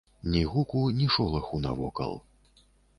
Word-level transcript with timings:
Ні 0.35 0.41
гуку, 0.45 0.87
ні 1.01 1.09
шолаху 1.17 1.59
навокал. 1.69 2.21